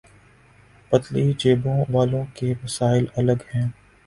[0.89, 3.67] پتلی جیبوں والوں کے مسائل الگ ہیں۔